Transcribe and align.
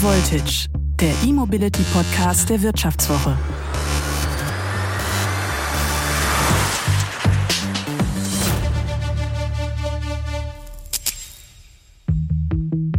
Voltage, 0.00 0.68
der 1.00 1.12
E-Mobility 1.26 1.82
Podcast 1.92 2.48
der 2.48 2.62
Wirtschaftswoche. 2.62 3.36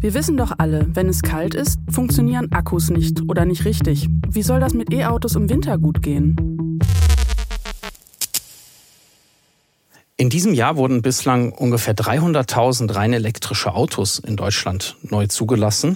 Wir 0.02 0.13
wissen 0.13 0.35
doch 0.35 0.52
alle, 0.57 0.88
wenn 0.93 1.07
es 1.07 1.21
kalt 1.21 1.55
ist, 1.55 1.80
funktionieren 1.89 2.52
Akkus 2.52 2.89
nicht 2.89 3.21
oder 3.29 3.45
nicht 3.45 3.63
richtig. 3.63 4.09
Wie 4.29 4.43
soll 4.43 4.59
das 4.59 4.73
mit 4.73 4.91
E-Autos 4.91 5.36
im 5.36 5.50
Winter 5.50 5.77
gut 5.77 6.02
gehen? 6.02 6.79
In 10.18 10.29
diesem 10.29 10.54
Jahr 10.54 10.75
wurden 10.75 11.02
bislang 11.02 11.54
ungefähr 11.54 11.95
300.000 11.95 12.93
rein 12.93 13.13
elektrische 13.13 13.73
Autos 13.73 14.20
in 14.20 14.36
Deutschland 14.36 14.97
neu 15.03 15.27
zugelassen. 15.27 15.95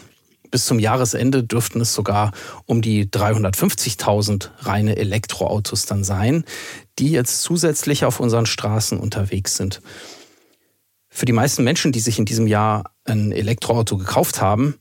Bis 0.54 0.66
zum 0.66 0.78
Jahresende 0.78 1.44
dürften 1.44 1.82
es 1.82 1.96
sogar 1.96 2.32
um 2.68 2.84
die 2.84 3.08
350.000 3.08 4.52
reine 4.60 4.98
Elektroautos 4.98 5.88
dann 5.88 6.04
sein, 6.04 6.44
die 7.00 7.10
jetzt 7.10 7.42
zusätzlich 7.42 8.06
auf 8.06 8.20
unseren 8.20 8.46
Straßen 8.46 9.00
unterwegs 9.00 9.58
sind. 9.58 9.82
Für 11.10 11.26
die 11.26 11.34
meisten 11.34 11.64
Menschen, 11.64 11.92
die 11.92 12.00
sich 12.00 12.20
in 12.20 12.26
diesem 12.26 12.46
Jahr 12.46 12.92
ein 13.04 13.32
Elektroauto 13.32 13.98
gekauft 13.98 14.42
haben, 14.42 14.76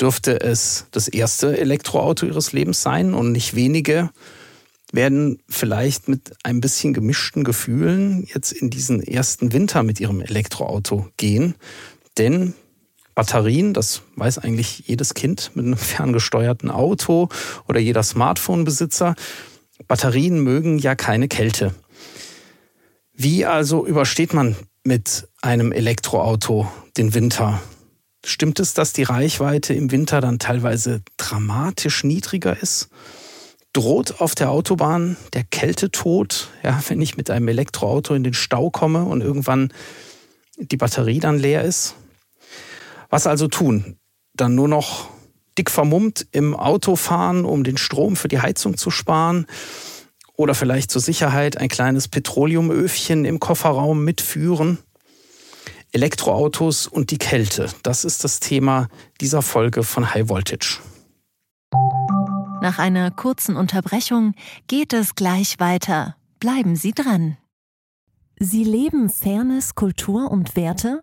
dürfte 0.00 0.40
es 0.40 0.86
das 0.90 1.06
erste 1.06 1.56
Elektroauto 1.56 2.26
ihres 2.26 2.52
Lebens 2.52 2.82
sein 2.82 3.14
und 3.14 3.30
nicht 3.30 3.54
wenige 3.54 4.10
werden 4.90 5.40
vielleicht 5.48 6.08
mit 6.08 6.32
ein 6.42 6.60
bisschen 6.60 6.94
gemischten 6.94 7.44
Gefühlen 7.44 8.24
jetzt 8.24 8.50
in 8.50 8.70
diesen 8.70 9.04
ersten 9.04 9.52
Winter 9.52 9.84
mit 9.84 10.00
ihrem 10.00 10.20
Elektroauto 10.20 11.06
gehen. 11.16 11.54
Denn 12.18 12.54
Batterien, 13.16 13.72
das 13.72 14.02
weiß 14.14 14.38
eigentlich 14.38 14.84
jedes 14.86 15.14
Kind 15.14 15.50
mit 15.54 15.64
einem 15.64 15.76
ferngesteuerten 15.76 16.70
Auto 16.70 17.28
oder 17.66 17.80
jeder 17.80 18.04
Smartphone-Besitzer, 18.04 19.16
Batterien 19.88 20.40
mögen 20.40 20.78
ja 20.78 20.94
keine 20.94 21.26
Kälte. 21.26 21.74
Wie 23.14 23.44
also 23.46 23.86
übersteht 23.86 24.34
man 24.34 24.54
mit 24.84 25.28
einem 25.42 25.72
Elektroauto 25.72 26.70
den 26.96 27.14
Winter. 27.14 27.60
Stimmt 28.24 28.60
es, 28.60 28.74
dass 28.74 28.92
die 28.92 29.02
Reichweite 29.02 29.72
im 29.72 29.90
Winter 29.90 30.20
dann 30.20 30.38
teilweise 30.38 31.00
dramatisch 31.16 32.04
niedriger 32.04 32.60
ist? 32.60 32.90
Droht 33.72 34.20
auf 34.20 34.34
der 34.34 34.50
Autobahn 34.50 35.16
der 35.32 35.44
Kältetod, 35.44 36.48
ja, 36.62 36.82
wenn 36.88 37.00
ich 37.00 37.16
mit 37.16 37.30
einem 37.30 37.48
Elektroauto 37.48 38.14
in 38.14 38.24
den 38.24 38.34
Stau 38.34 38.70
komme 38.70 39.04
und 39.04 39.22
irgendwann 39.22 39.72
die 40.58 40.76
Batterie 40.76 41.20
dann 41.20 41.38
leer 41.38 41.62
ist? 41.64 41.94
Was 43.08 43.26
also 43.26 43.48
tun? 43.48 43.98
Dann 44.34 44.54
nur 44.54 44.68
noch 44.68 45.08
dick 45.58 45.70
vermummt 45.70 46.26
im 46.32 46.54
Auto 46.54 46.96
fahren, 46.96 47.44
um 47.44 47.64
den 47.64 47.76
Strom 47.76 48.16
für 48.16 48.28
die 48.28 48.40
Heizung 48.40 48.76
zu 48.76 48.90
sparen? 48.90 49.46
Oder 50.34 50.54
vielleicht 50.54 50.90
zur 50.90 51.00
Sicherheit 51.00 51.56
ein 51.56 51.68
kleines 51.68 52.08
Petroleumöfchen 52.08 53.24
im 53.24 53.40
Kofferraum 53.40 54.04
mitführen. 54.04 54.78
Elektroautos 55.92 56.86
und 56.86 57.10
die 57.10 57.16
Kälte, 57.16 57.70
das 57.82 58.04
ist 58.04 58.22
das 58.22 58.38
Thema 58.40 58.88
dieser 59.20 59.40
Folge 59.40 59.82
von 59.82 60.12
High 60.12 60.28
Voltage. 60.28 60.80
Nach 62.60 62.78
einer 62.78 63.10
kurzen 63.10 63.56
Unterbrechung 63.56 64.34
geht 64.66 64.92
es 64.92 65.14
gleich 65.14 65.58
weiter. 65.58 66.16
Bleiben 66.40 66.76
Sie 66.76 66.92
dran. 66.92 67.38
Sie 68.38 68.64
leben 68.64 69.08
Fairness, 69.08 69.74
Kultur 69.74 70.30
und 70.30 70.56
Werte? 70.56 71.02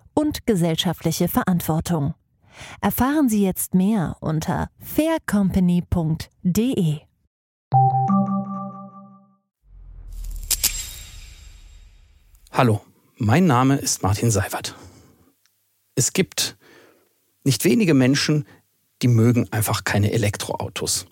und 0.13 0.45
gesellschaftliche 0.45 1.27
Verantwortung. 1.27 2.13
Erfahren 2.81 3.29
Sie 3.29 3.43
jetzt 3.43 3.73
mehr 3.73 4.17
unter 4.19 4.69
faircompany.de. 4.79 6.99
Hallo, 12.51 12.81
mein 13.17 13.45
Name 13.45 13.77
ist 13.77 14.03
Martin 14.03 14.29
Seiwert. 14.29 14.75
Es 15.95 16.13
gibt 16.13 16.57
nicht 17.43 17.63
wenige 17.63 17.93
Menschen, 17.93 18.45
die 19.01 19.07
mögen 19.07 19.51
einfach 19.51 19.83
keine 19.83 20.11
Elektroautos. 20.11 21.07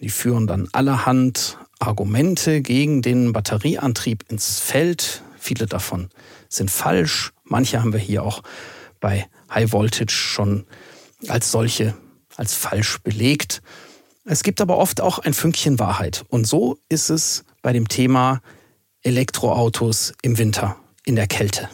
Die 0.00 0.08
führen 0.08 0.46
dann 0.46 0.68
allerhand 0.72 1.58
Argumente 1.78 2.62
gegen 2.62 3.02
den 3.02 3.32
Batterieantrieb 3.32 4.24
ins 4.30 4.60
Feld. 4.60 5.22
Viele 5.38 5.66
davon 5.66 6.08
sind 6.48 6.70
falsch. 6.70 7.32
Manche 7.48 7.80
haben 7.80 7.92
wir 7.92 8.00
hier 8.00 8.22
auch 8.22 8.42
bei 9.00 9.26
High 9.50 9.72
Voltage 9.72 10.12
schon 10.12 10.66
als 11.26 11.50
solche, 11.50 11.94
als 12.36 12.54
falsch 12.54 12.98
belegt. 13.02 13.62
Es 14.24 14.42
gibt 14.42 14.60
aber 14.60 14.76
oft 14.76 15.00
auch 15.00 15.18
ein 15.18 15.34
Fünkchen 15.34 15.78
Wahrheit. 15.78 16.24
Und 16.28 16.46
so 16.46 16.78
ist 16.88 17.10
es 17.10 17.44
bei 17.62 17.72
dem 17.72 17.88
Thema 17.88 18.40
Elektroautos 19.02 20.12
im 20.22 20.38
Winter, 20.38 20.76
in 21.04 21.16
der 21.16 21.26
Kälte. 21.26 21.68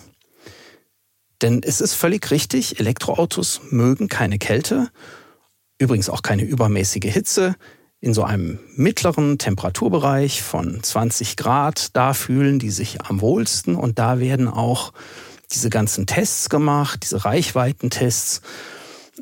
Denn 1.43 1.63
es 1.63 1.81
ist 1.81 1.95
völlig 1.95 2.31
richtig, 2.31 2.79
Elektroautos 2.81 3.61
mögen 3.71 4.09
keine 4.09 4.39
Kälte, 4.39 4.91
übrigens 5.79 6.09
auch 6.09 6.23
keine 6.23 6.43
übermäßige 6.43 7.13
Hitze. 7.13 7.57
In 8.01 8.15
so 8.15 8.23
einem 8.23 8.61
mittleren 8.77 9.39
Temperaturbereich 9.39 10.43
von 10.43 10.83
20 10.83 11.37
Grad, 11.37 11.97
da 11.97 12.13
fühlen 12.15 12.59
die 12.59 12.71
sich 12.71 13.03
am 13.03 13.21
wohlsten 13.21 13.75
und 13.75 13.99
da 13.99 14.21
werden 14.21 14.47
auch 14.47 14.93
diese 15.55 15.71
ganzen 15.71 16.07
Tests 16.07 16.49
gemacht, 16.49 17.01
diese 17.03 17.25
Reichweitentests, 17.25 18.43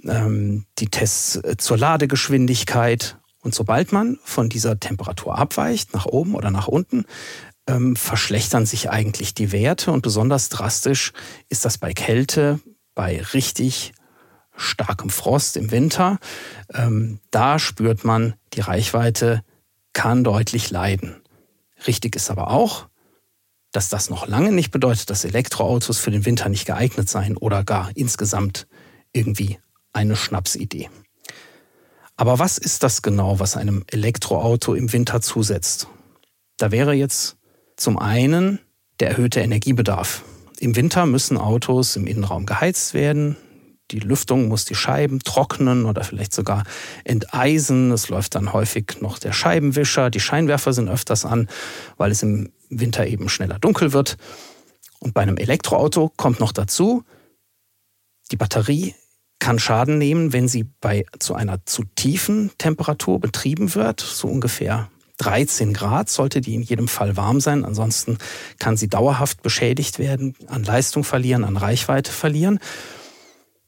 ähm, 0.05 0.67
die 0.79 0.89
Tests 0.89 1.41
zur 1.59 1.79
Ladegeschwindigkeit 1.79 3.19
und 3.43 3.55
sobald 3.55 3.93
man 3.93 4.19
von 4.25 4.49
dieser 4.49 4.79
Temperatur 4.79 5.37
abweicht, 5.37 5.95
nach 5.95 6.07
oben 6.07 6.35
oder 6.35 6.51
nach 6.51 6.69
unten, 6.69 7.05
ähm, 7.67 7.97
verschlechtern 7.97 8.67
sich 8.67 8.91
eigentlich 8.91 9.35
die 9.35 9.53
Werte 9.53 9.93
und 9.93 10.03
besonders 10.03 10.49
drastisch 10.49 11.13
ist 11.49 11.65
das 11.65 11.79
bei 11.79 11.93
Kälte, 11.93 12.61
bei 12.95 13.21
richtig 13.35 13.93
starkem 14.57 15.11
Frost 15.11 15.57
im 15.57 15.71
Winter. 15.71 16.19
Ähm, 16.73 17.21
da 17.31 17.59
spürt 17.59 18.05
man, 18.05 18.35
die 18.55 18.61
Reichweite 18.61 19.43
kann 19.93 20.25
deutlich 20.25 20.71
leiden. 20.71 21.23
Richtig 21.87 22.17
ist 22.17 22.31
aber 22.31 22.51
auch, 22.51 22.89
dass 23.73 23.89
das 23.89 24.11
noch 24.11 24.29
lange 24.29 24.53
nicht 24.53 24.71
bedeutet, 24.71 25.11
dass 25.11 25.25
Elektroautos 25.25 25.99
für 25.99 26.11
den 26.11 26.25
Winter 26.25 26.49
nicht 26.49 26.67
geeignet 26.67 27.09
seien 27.09 27.37
oder 27.37 27.65
gar 27.65 27.91
insgesamt 27.95 28.67
irgendwie 29.13 29.59
eine 29.93 30.17
Schnapsidee. 30.17 30.89
Aber 32.17 32.39
was 32.39 32.59
ist 32.59 32.83
das 32.83 33.03
genau, 33.03 33.41
was 33.41 33.57
einem 33.57 33.85
Elektroauto 33.91 34.75
im 34.75 34.93
Winter 34.93 35.21
zusetzt? 35.23 35.89
Da 36.59 36.71
wäre 36.71 36.93
jetzt 36.93 37.37
zum 37.77 37.99
einen 37.99 38.61
der 39.01 39.11
erhöhte 39.11 39.41
Energiebedarf. 39.41 40.23
Im 40.61 40.77
Winter 40.77 41.07
müssen 41.07 41.39
Autos 41.39 41.97
im 41.97 42.07
Innenraum 42.07 42.47
geheizt 42.47 42.95
werden. 42.95 43.37
Die 43.91 43.99
Lüftung 43.99 44.49
muss 44.49 44.65
die 44.65 44.75
Scheiben 44.75 45.19
trocknen 45.21 45.87
oder 45.87 46.05
vielleicht 46.05 46.33
sogar 46.33 46.65
enteisen. 47.05 47.91
Es 47.91 48.09
läuft 48.09 48.35
dann 48.35 48.53
häufig 48.53 49.01
noch 49.01 49.19
der 49.19 49.33
Scheibenwischer. 49.33 50.09
Die 50.09 50.21
Scheinwerfer 50.21 50.73
sind 50.73 50.89
öfters 50.89 51.25
an, 51.25 51.49
weil 51.97 52.13
es 52.13 52.23
im 52.23 52.53
Winter 52.81 53.07
eben 53.07 53.29
schneller 53.29 53.59
dunkel 53.59 53.93
wird. 53.93 54.17
Und 54.99 55.15
bei 55.15 55.23
einem 55.23 55.37
Elektroauto 55.37 56.13
kommt 56.17 56.41
noch 56.41 56.53
dazu, 56.53 57.05
die 58.31 58.37
Batterie 58.37 58.95
kann 59.39 59.59
Schaden 59.59 59.99
nehmen, 59.99 60.33
wenn 60.33 60.47
sie 60.47 60.65
bei 60.81 61.05
zu 61.19 61.35
einer 61.35 61.67
zu 61.67 61.83
tiefen 61.97 62.53
Temperatur 62.59 63.19
betrieben 63.19 63.75
wird, 63.75 64.01
so 64.01 64.29
ungefähr 64.29 64.89
13 65.19 65.73
Grad 65.73 66.09
sollte 66.09 66.41
die 66.41 66.55
in 66.55 66.63
jedem 66.63 66.89
Fall 66.89 67.17
warm 67.17 67.41
sein, 67.41 67.65
ansonsten 67.65 68.19
kann 68.59 68.77
sie 68.77 68.89
dauerhaft 68.89 69.43
beschädigt 69.43 69.99
werden, 69.99 70.35
an 70.47 70.65
Leistung 70.65 71.05
verlieren, 71.05 71.45
an 71.45 71.57
Reichweite 71.57 72.11
verlieren. 72.11 72.61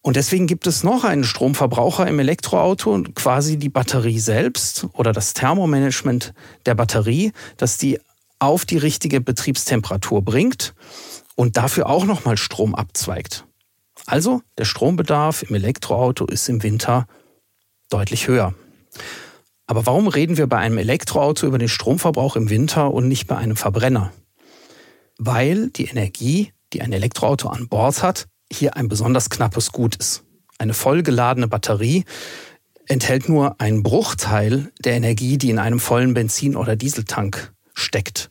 Und 0.00 0.16
deswegen 0.16 0.46
gibt 0.46 0.66
es 0.66 0.84
noch 0.84 1.02
einen 1.04 1.24
Stromverbraucher 1.24 2.06
im 2.06 2.18
Elektroauto, 2.18 3.04
quasi 3.14 3.56
die 3.56 3.70
Batterie 3.70 4.18
selbst 4.18 4.86
oder 4.92 5.12
das 5.12 5.32
Thermomanagement 5.32 6.34
der 6.66 6.74
Batterie, 6.74 7.32
das 7.56 7.78
die 7.78 7.98
auf 8.44 8.64
die 8.64 8.78
richtige 8.78 9.20
Betriebstemperatur 9.20 10.22
bringt 10.22 10.74
und 11.34 11.56
dafür 11.56 11.88
auch 11.88 12.04
nochmal 12.04 12.36
Strom 12.36 12.74
abzweigt. 12.74 13.44
Also 14.06 14.42
der 14.58 14.64
Strombedarf 14.64 15.42
im 15.42 15.54
Elektroauto 15.54 16.26
ist 16.26 16.48
im 16.48 16.62
Winter 16.62 17.06
deutlich 17.88 18.28
höher. 18.28 18.54
Aber 19.66 19.86
warum 19.86 20.08
reden 20.08 20.36
wir 20.36 20.46
bei 20.46 20.58
einem 20.58 20.78
Elektroauto 20.78 21.46
über 21.46 21.58
den 21.58 21.68
Stromverbrauch 21.68 22.36
im 22.36 22.50
Winter 22.50 22.92
und 22.92 23.08
nicht 23.08 23.26
bei 23.26 23.36
einem 23.36 23.56
Verbrenner? 23.56 24.12
Weil 25.16 25.70
die 25.70 25.86
Energie, 25.86 26.52
die 26.72 26.82
ein 26.82 26.92
Elektroauto 26.92 27.48
an 27.48 27.68
Bord 27.68 28.02
hat, 28.02 28.26
hier 28.52 28.76
ein 28.76 28.88
besonders 28.88 29.30
knappes 29.30 29.72
Gut 29.72 29.96
ist. 29.96 30.22
Eine 30.58 30.74
vollgeladene 30.74 31.48
Batterie 31.48 32.04
enthält 32.86 33.28
nur 33.28 33.60
einen 33.60 33.82
Bruchteil 33.82 34.70
der 34.80 34.94
Energie, 34.94 35.38
die 35.38 35.50
in 35.50 35.58
einem 35.58 35.80
vollen 35.80 36.12
Benzin- 36.14 36.56
oder 36.56 36.76
Dieseltank 36.76 37.54
steckt. 37.72 38.30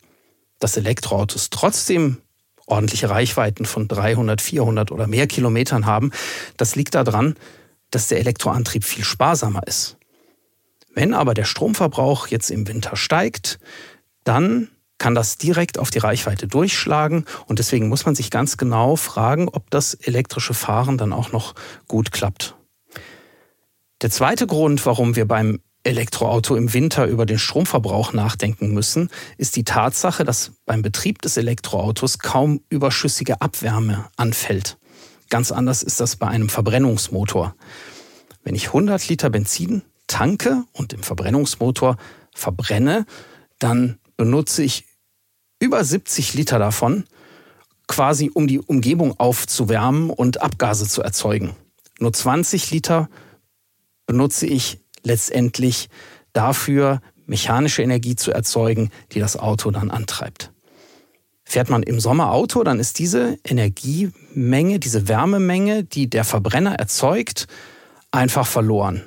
Dass 0.63 0.77
Elektroautos 0.77 1.49
trotzdem 1.49 2.21
ordentliche 2.67 3.09
Reichweiten 3.09 3.65
von 3.65 3.89
300, 3.89 4.39
400 4.41 4.91
oder 4.93 5.07
mehr 5.07 5.27
Kilometern 5.27 5.85
haben, 5.85 6.11
das 6.55 6.77
liegt 6.77 6.95
daran, 6.95 7.35
dass 7.91 8.07
der 8.07 8.19
Elektroantrieb 8.19 8.85
viel 8.85 9.03
sparsamer 9.03 9.67
ist. 9.67 9.97
Wenn 10.95 11.13
aber 11.13 11.33
der 11.33 11.43
Stromverbrauch 11.43 12.27
jetzt 12.27 12.49
im 12.49 12.65
Winter 12.65 12.95
steigt, 12.95 13.59
dann 14.23 14.69
kann 14.99 15.15
das 15.15 15.37
direkt 15.37 15.77
auf 15.77 15.89
die 15.89 15.99
Reichweite 15.99 16.47
durchschlagen 16.47 17.25
und 17.45 17.59
deswegen 17.59 17.89
muss 17.89 18.05
man 18.05 18.15
sich 18.15 18.31
ganz 18.31 18.55
genau 18.55 18.95
fragen, 18.95 19.49
ob 19.49 19.69
das 19.69 19.93
elektrische 19.95 20.53
Fahren 20.53 20.97
dann 20.97 21.11
auch 21.11 21.33
noch 21.33 21.55
gut 21.89 22.13
klappt. 22.13 22.55
Der 24.01 24.11
zweite 24.11 24.47
Grund, 24.47 24.85
warum 24.85 25.17
wir 25.17 25.27
beim 25.27 25.59
Elektroauto 25.83 26.55
im 26.55 26.73
Winter 26.73 27.07
über 27.07 27.25
den 27.25 27.37
Stromverbrauch 27.37 28.13
nachdenken 28.13 28.73
müssen, 28.73 29.09
ist 29.37 29.55
die 29.55 29.65
Tatsache, 29.65 30.23
dass 30.23 30.51
beim 30.65 30.81
Betrieb 30.81 31.21
des 31.21 31.37
Elektroautos 31.37 32.19
kaum 32.19 32.61
überschüssige 32.69 33.41
Abwärme 33.41 34.09
anfällt. 34.15 34.77
Ganz 35.29 35.51
anders 35.51 35.83
ist 35.83 35.99
das 35.99 36.15
bei 36.15 36.27
einem 36.27 36.49
Verbrennungsmotor. 36.49 37.55
Wenn 38.43 38.55
ich 38.55 38.67
100 38.67 39.07
Liter 39.07 39.29
Benzin 39.29 39.81
tanke 40.07 40.63
und 40.73 40.93
im 40.93 41.03
Verbrennungsmotor 41.03 41.97
verbrenne, 42.33 43.05
dann 43.59 43.99
benutze 44.15 44.63
ich 44.63 44.85
über 45.59 45.83
70 45.83 46.33
Liter 46.33 46.59
davon, 46.59 47.05
quasi 47.87 48.29
um 48.33 48.47
die 48.47 48.59
Umgebung 48.59 49.19
aufzuwärmen 49.19 50.09
und 50.09 50.41
Abgase 50.41 50.87
zu 50.87 51.01
erzeugen. 51.01 51.55
Nur 51.99 52.13
20 52.13 52.71
Liter 52.71 53.09
benutze 54.05 54.45
ich 54.45 54.82
letztendlich 55.03 55.89
dafür, 56.33 57.01
mechanische 57.25 57.83
Energie 57.83 58.15
zu 58.15 58.31
erzeugen, 58.31 58.89
die 59.11 59.19
das 59.19 59.37
Auto 59.37 59.71
dann 59.71 59.91
antreibt. 59.91 60.51
Fährt 61.43 61.69
man 61.69 61.83
im 61.83 61.99
Sommer 61.99 62.31
Auto, 62.31 62.63
dann 62.63 62.79
ist 62.79 62.99
diese 62.99 63.37
Energiemenge, 63.43 64.79
diese 64.79 65.07
Wärmemenge, 65.07 65.83
die 65.83 66.09
der 66.09 66.23
Verbrenner 66.23 66.75
erzeugt, 66.75 67.47
einfach 68.11 68.47
verloren. 68.47 69.03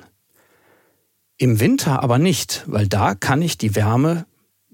Im 1.37 1.59
Winter 1.59 2.03
aber 2.03 2.17
nicht, 2.17 2.63
weil 2.67 2.87
da 2.87 3.15
kann 3.15 3.41
ich 3.41 3.57
die 3.57 3.75
Wärme 3.75 4.25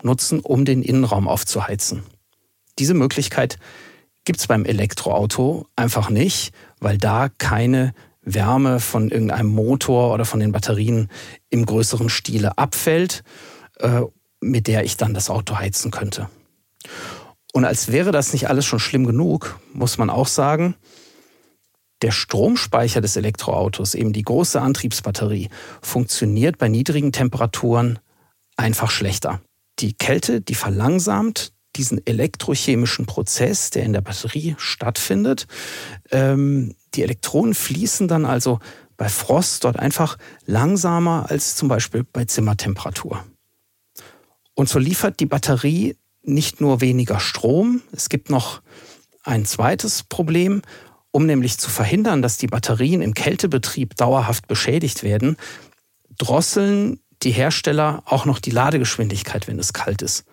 nutzen, 0.01 0.39
um 0.39 0.65
den 0.65 0.81
Innenraum 0.81 1.27
aufzuheizen. 1.27 2.03
Diese 2.79 2.93
Möglichkeit 2.93 3.57
gibt 4.25 4.39
es 4.39 4.47
beim 4.47 4.65
Elektroauto 4.65 5.67
einfach 5.75 6.09
nicht, 6.09 6.53
weil 6.79 6.97
da 6.97 7.29
keine 7.29 7.93
Wärme 8.25 8.79
von 8.79 9.09
irgendeinem 9.09 9.47
Motor 9.47 10.13
oder 10.13 10.25
von 10.25 10.39
den 10.39 10.51
Batterien 10.51 11.09
im 11.49 11.65
größeren 11.65 12.09
Stile 12.09 12.57
abfällt, 12.57 13.23
äh, 13.79 14.01
mit 14.41 14.67
der 14.67 14.83
ich 14.83 14.97
dann 14.97 15.13
das 15.13 15.29
Auto 15.29 15.57
heizen 15.57 15.91
könnte. 15.91 16.29
Und 17.53 17.65
als 17.65 17.91
wäre 17.91 18.11
das 18.11 18.33
nicht 18.33 18.49
alles 18.49 18.65
schon 18.65 18.79
schlimm 18.79 19.05
genug, 19.05 19.59
muss 19.73 19.97
man 19.97 20.09
auch 20.09 20.27
sagen, 20.27 20.75
der 22.01 22.11
Stromspeicher 22.11 22.99
des 22.99 23.15
Elektroautos, 23.15 23.95
eben 23.95 24.11
die 24.11 24.23
große 24.23 24.59
Antriebsbatterie, 24.59 25.49
funktioniert 25.81 26.57
bei 26.57 26.67
niedrigen 26.67 27.11
Temperaturen 27.13 27.99
einfach 28.57 28.91
schlechter. 28.91 29.39
Die 29.79 29.93
Kälte, 29.93 30.41
die 30.41 30.55
verlangsamt 30.55 31.52
diesen 31.75 32.05
elektrochemischen 32.05 33.05
Prozess, 33.05 33.69
der 33.69 33.83
in 33.83 33.93
der 33.93 34.01
Batterie 34.01 34.55
stattfindet. 34.57 35.47
Ähm, 36.11 36.75
die 36.93 37.03
Elektronen 37.03 37.53
fließen 37.53 38.07
dann 38.07 38.25
also 38.25 38.59
bei 38.97 39.09
Frost 39.09 39.63
dort 39.63 39.79
einfach 39.79 40.17
langsamer 40.45 41.25
als 41.29 41.55
zum 41.55 41.67
Beispiel 41.67 42.03
bei 42.03 42.25
Zimmertemperatur. 42.25 43.25
Und 44.53 44.69
so 44.69 44.79
liefert 44.79 45.19
die 45.19 45.25
Batterie 45.25 45.97
nicht 46.21 46.61
nur 46.61 46.79
weniger 46.79 47.19
Strom, 47.19 47.81
es 47.91 48.09
gibt 48.09 48.29
noch 48.29 48.61
ein 49.23 49.45
zweites 49.45 50.03
Problem, 50.03 50.61
um 51.11 51.25
nämlich 51.25 51.57
zu 51.57 51.69
verhindern, 51.69 52.21
dass 52.21 52.37
die 52.37 52.47
Batterien 52.47 53.01
im 53.01 53.13
Kältebetrieb 53.13 53.95
dauerhaft 53.95 54.47
beschädigt 54.47 55.03
werden, 55.03 55.37
drosseln 56.17 56.99
die 57.23 57.31
Hersteller 57.31 58.03
auch 58.05 58.25
noch 58.25 58.39
die 58.39 58.51
Ladegeschwindigkeit, 58.51 59.47
wenn 59.47 59.59
es 59.59 59.73
kalt 59.73 60.01
ist. 60.01 60.25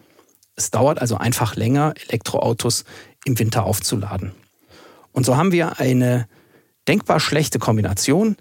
Es 0.60 0.70
dauert 0.70 1.00
also 1.00 1.16
einfach 1.16 1.56
länger, 1.56 1.94
Elektroautos 2.08 2.84
im 3.24 3.38
Winter 3.38 3.64
aufzuladen. 3.64 4.32
Und 5.10 5.24
so 5.24 5.38
haben 5.38 5.52
wir 5.52 5.80
eine 5.80 6.28
denkbar 6.86 7.18
schlechte 7.18 7.58
Kombination, 7.58 8.36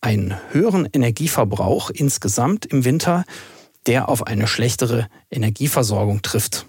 einen 0.00 0.34
höheren 0.50 0.88
Energieverbrauch 0.92 1.90
insgesamt 1.90 2.66
im 2.66 2.84
Winter, 2.84 3.24
der 3.86 4.08
auf 4.08 4.26
eine 4.26 4.48
schlechtere 4.48 5.06
Energieversorgung 5.30 6.22
trifft. 6.22 6.66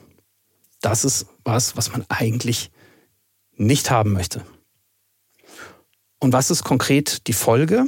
Das 0.82 1.04
ist 1.04 1.26
was, 1.44 1.76
was 1.76 1.92
man 1.92 2.06
eigentlich 2.08 2.70
nicht 3.56 3.90
haben 3.90 4.14
möchte. 4.14 4.46
Und 6.20 6.32
was 6.32 6.52
ist 6.52 6.64
konkret 6.64 7.26
die 7.26 7.34
Folge? 7.34 7.88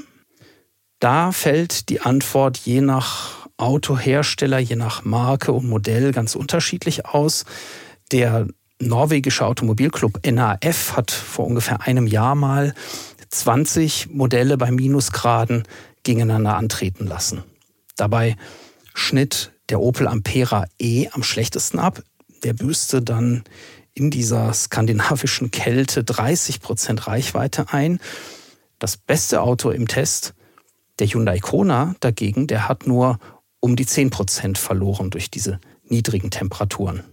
Da 0.97 1.31
fällt 1.31 1.89
die 1.89 2.01
Antwort 2.01 2.57
je 2.57 2.81
nach 2.81 3.46
Autohersteller, 3.57 4.59
je 4.59 4.75
nach 4.75 5.04
Marke 5.04 5.51
und 5.51 5.68
Modell 5.68 6.12
ganz 6.12 6.36
unterschiedlich 6.36 7.06
aus. 7.06 7.45
Der 8.12 8.48
norwegische 8.80 9.45
Automobilclub 9.45 10.25
NAF 10.25 10.95
hat 10.95 11.12
vor 11.12 11.48
ungefähr 11.48 11.81
einem 11.81 12.07
Jahr 12.07 12.36
mal 12.36 12.74
20 13.30 14.09
Modelle 14.12 14.57
bei 14.57 14.71
Minusgraden 14.71 15.63
gegeneinander 16.04 16.56
antreten 16.56 17.07
lassen. 17.07 17.44
Dabei 17.95 18.36
schnitt 18.94 19.51
der 19.69 19.81
Opel 19.81 20.07
Ampera 20.07 20.65
E 20.80 21.10
am 21.12 21.24
schlechtesten 21.24 21.80
ab. 21.80 22.01
Der 22.44 22.53
büßte 22.53 23.01
dann 23.01 23.44
in 23.94 24.12
dieser 24.12 24.53
skandinavischen 24.53 25.51
Kälte 25.51 26.03
30 26.03 26.62
Prozent 26.62 27.07
Reichweite 27.07 27.74
ein. 27.74 28.00
Das 28.80 28.95
beste 28.95 29.42
Auto 29.42 29.71
im 29.71 29.88
Test, 29.88 30.36
der 31.00 31.08
Hyundai 31.08 31.39
Kona 31.39 31.96
dagegen, 32.00 32.46
der 32.48 32.70
hat 32.70 32.86
nur 32.86 33.20
um 33.59 33.75
die 33.75 33.85
10 33.85 34.09
Prozent 34.09 34.57
verloren 34.57 35.09
durch 35.09 35.29
diese 35.29 35.59
niedrigen 35.83 36.31
Temperaturen. 36.31 37.03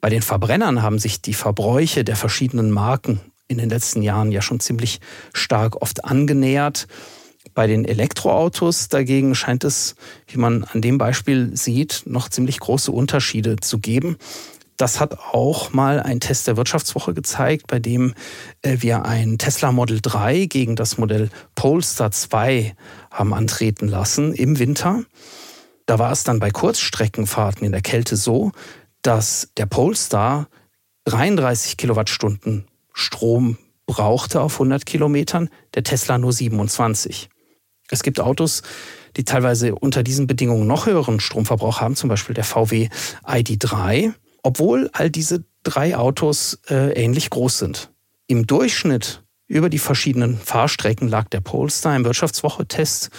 Bei 0.00 0.10
den 0.10 0.22
Verbrennern 0.22 0.82
haben 0.82 0.98
sich 0.98 1.22
die 1.22 1.34
Verbräuche 1.34 2.04
der 2.04 2.16
verschiedenen 2.16 2.70
Marken 2.70 3.20
in 3.48 3.58
den 3.58 3.68
letzten 3.68 4.02
Jahren 4.02 4.32
ja 4.32 4.42
schon 4.42 4.60
ziemlich 4.60 5.00
stark 5.32 5.80
oft 5.82 6.04
angenähert. 6.04 6.86
Bei 7.54 7.66
den 7.66 7.84
Elektroautos 7.84 8.88
dagegen 8.88 9.34
scheint 9.34 9.64
es, 9.64 9.94
wie 10.26 10.38
man 10.38 10.64
an 10.64 10.82
dem 10.82 10.98
Beispiel 10.98 11.56
sieht, 11.56 12.02
noch 12.04 12.28
ziemlich 12.28 12.60
große 12.60 12.92
Unterschiede 12.92 13.56
zu 13.56 13.78
geben. 13.78 14.16
Das 14.76 15.00
hat 15.00 15.18
auch 15.18 15.72
mal 15.72 16.00
ein 16.00 16.20
Test 16.20 16.48
der 16.48 16.58
Wirtschaftswoche 16.58 17.14
gezeigt, 17.14 17.66
bei 17.66 17.78
dem 17.78 18.14
äh, 18.60 18.76
wir 18.80 19.06
ein 19.06 19.38
Tesla 19.38 19.72
Model 19.72 20.00
3 20.02 20.46
gegen 20.46 20.76
das 20.76 20.98
Modell 20.98 21.30
Polestar 21.54 22.10
2 22.10 22.74
haben 23.10 23.32
antreten 23.32 23.88
lassen 23.88 24.34
im 24.34 24.58
Winter. 24.58 25.04
Da 25.86 25.98
war 25.98 26.12
es 26.12 26.24
dann 26.24 26.40
bei 26.40 26.50
Kurzstreckenfahrten 26.50 27.64
in 27.64 27.72
der 27.72 27.80
Kälte 27.80 28.16
so, 28.16 28.52
dass 29.02 29.48
der 29.56 29.66
Polestar 29.66 30.48
33 31.04 31.76
Kilowattstunden 31.76 32.66
Strom 32.92 33.56
brauchte 33.86 34.40
auf 34.40 34.54
100 34.54 34.84
Kilometern, 34.84 35.48
der 35.74 35.84
Tesla 35.84 36.18
nur 36.18 36.32
27. 36.32 37.28
Es 37.88 38.02
gibt 38.02 38.18
Autos, 38.18 38.62
die 39.16 39.24
teilweise 39.24 39.76
unter 39.76 40.02
diesen 40.02 40.26
Bedingungen 40.26 40.66
noch 40.66 40.86
höheren 40.86 41.20
Stromverbrauch 41.20 41.80
haben, 41.80 41.94
zum 41.94 42.08
Beispiel 42.08 42.34
der 42.34 42.44
VW 42.44 42.88
ID3, 43.24 44.12
obwohl 44.42 44.90
all 44.92 45.08
diese 45.08 45.44
drei 45.62 45.96
Autos 45.96 46.58
äh, 46.68 46.92
ähnlich 47.00 47.30
groß 47.30 47.58
sind. 47.58 47.92
Im 48.26 48.46
Durchschnitt 48.46 49.22
über 49.46 49.70
die 49.70 49.78
verschiedenen 49.78 50.36
Fahrstrecken 50.38 51.08
lag 51.08 51.28
der 51.28 51.40
Polestar 51.40 51.94
im 51.94 52.04
Wirtschaftswoche-Test 52.04 53.10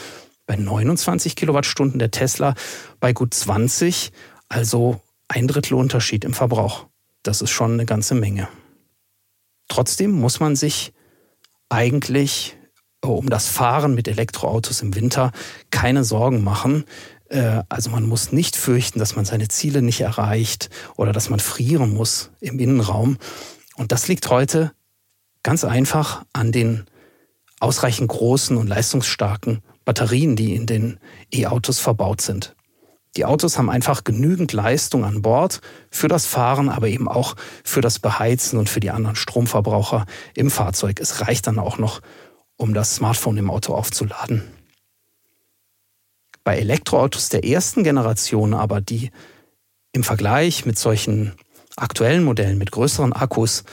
bei 0.47 0.55
29 0.55 1.35
Kilowattstunden, 1.35 1.99
der 1.99 2.09
Tesla 2.09 2.55
bei 2.99 3.13
gut 3.13 3.35
20, 3.35 4.11
also 4.49 5.01
ein 5.27 5.47
Drittel 5.47 5.75
Unterschied 5.75 6.25
im 6.25 6.33
Verbrauch. 6.33 6.87
Das 7.21 7.41
ist 7.41 7.51
schon 7.51 7.73
eine 7.73 7.85
ganze 7.85 8.15
Menge. 8.15 8.47
Trotzdem 9.67 10.11
muss 10.11 10.39
man 10.39 10.55
sich 10.55 10.93
eigentlich 11.69 12.57
äh, 13.03 13.07
um 13.07 13.29
das 13.29 13.47
Fahren 13.47 13.93
mit 13.93 14.07
Elektroautos 14.07 14.81
im 14.81 14.95
Winter 14.95 15.33
keine 15.69 16.05
Sorgen 16.05 16.43
machen. 16.43 16.85
Äh, 17.29 17.63
also 17.67 17.89
man 17.89 18.07
muss 18.07 18.31
nicht 18.31 18.55
fürchten, 18.55 18.99
dass 18.99 19.17
man 19.17 19.25
seine 19.25 19.49
Ziele 19.49 19.81
nicht 19.81 19.99
erreicht 19.99 20.69
oder 20.95 21.11
dass 21.11 21.29
man 21.29 21.41
frieren 21.41 21.93
muss 21.93 22.31
im 22.39 22.57
Innenraum. 22.59 23.17
Und 23.75 23.91
das 23.91 24.07
liegt 24.07 24.29
heute 24.29 24.71
ganz 25.43 25.65
einfach 25.65 26.25
an 26.31 26.53
den 26.53 26.85
ausreichend 27.59 28.07
großen 28.07 28.55
und 28.55 28.67
leistungsstarken 28.67 29.61
Batterien, 29.87 30.35
die 30.35 30.53
in 30.53 30.65
den 30.65 30.99
E-Autos 31.33 31.79
verbaut 31.79 32.19
sind. 32.19 32.57
Die 33.15 33.23
Autos 33.23 33.57
haben 33.57 33.69
einfach 33.69 34.03
genügend 34.03 34.51
Leistung 34.51 35.05
an 35.05 35.21
Bord 35.21 35.61
für 35.89 36.09
das 36.09 36.25
Fahren, 36.25 36.67
aber 36.67 36.89
eben 36.89 37.07
auch 37.07 37.37
für 37.63 37.79
das 37.79 37.97
Beheizen 37.97 38.59
und 38.59 38.69
für 38.69 38.81
die 38.81 38.91
anderen 38.91 39.15
Stromverbraucher 39.15 40.05
im 40.35 40.51
Fahrzeug. 40.51 40.99
Es 40.99 41.21
reicht 41.21 41.47
dann 41.47 41.57
auch 41.57 41.77
noch, 41.77 42.01
um 42.57 42.73
das 42.73 42.95
Smartphone 42.95 43.37
im 43.37 43.49
Auto 43.49 43.73
aufzuladen. 43.73 44.43
Bei 46.43 46.57
Elektroautos 46.57 47.29
der 47.29 47.45
ersten 47.45 47.85
Generation 47.85 48.53
aber, 48.53 48.81
die 48.81 49.11
im 49.93 50.03
Vergleich 50.03 50.65
mit 50.65 50.77
solchen 50.77 51.31
aktuellen 51.77 52.25
Modellen 52.25 52.57
mit 52.57 52.71
größeren 52.71 53.13
Akkus 53.13 53.63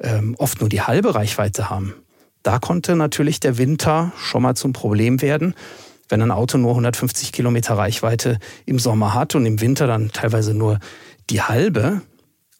ähm, 0.00 0.34
oft 0.38 0.60
nur 0.60 0.68
die 0.68 0.82
halbe 0.82 1.14
Reichweite 1.14 1.70
haben, 1.70 1.94
da 2.42 2.58
konnte 2.58 2.96
natürlich 2.96 3.40
der 3.40 3.58
Winter 3.58 4.12
schon 4.16 4.42
mal 4.42 4.54
zum 4.54 4.72
Problem 4.72 5.22
werden. 5.22 5.54
Wenn 6.08 6.22
ein 6.22 6.30
Auto 6.30 6.58
nur 6.58 6.70
150 6.70 7.32
Kilometer 7.32 7.78
Reichweite 7.78 8.38
im 8.66 8.78
Sommer 8.78 9.14
hat 9.14 9.34
und 9.34 9.46
im 9.46 9.60
Winter 9.60 9.86
dann 9.86 10.10
teilweise 10.12 10.52
nur 10.52 10.78
die 11.30 11.42
halbe, 11.42 12.02